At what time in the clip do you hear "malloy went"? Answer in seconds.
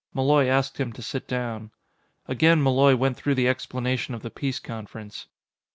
2.63-3.17